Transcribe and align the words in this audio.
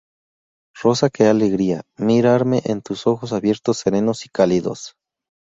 Rosa 0.81 1.11
que 1.11 1.25
alegría, 1.25 1.83
mirarme 1.95 2.63
en 2.65 2.81
tus 2.81 3.05
ojos 3.05 3.33
abiertos 3.33 3.77
serenos 3.77 4.25
y 4.25 4.29
cálidos 4.29 4.95